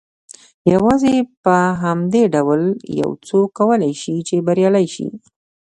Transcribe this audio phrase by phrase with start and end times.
[0.73, 2.61] يوازې په همدې ډول
[2.99, 5.07] يو څوک کولای شي چې بريالی شي.